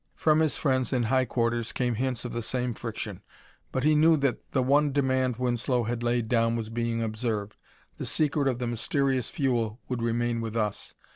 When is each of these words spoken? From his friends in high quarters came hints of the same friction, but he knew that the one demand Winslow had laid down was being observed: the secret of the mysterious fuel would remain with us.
From 0.15 0.39
his 0.39 0.57
friends 0.57 0.91
in 0.93 1.03
high 1.03 1.25
quarters 1.25 1.71
came 1.71 1.93
hints 1.93 2.25
of 2.25 2.33
the 2.33 2.41
same 2.41 2.73
friction, 2.73 3.21
but 3.71 3.83
he 3.83 3.93
knew 3.93 4.17
that 4.17 4.41
the 4.51 4.63
one 4.63 4.91
demand 4.91 5.35
Winslow 5.37 5.83
had 5.83 6.01
laid 6.01 6.27
down 6.27 6.55
was 6.55 6.69
being 6.71 7.03
observed: 7.03 7.55
the 7.97 8.05
secret 8.07 8.47
of 8.47 8.57
the 8.57 8.65
mysterious 8.65 9.29
fuel 9.29 9.79
would 9.89 10.01
remain 10.01 10.41
with 10.41 10.57
us. 10.57 10.95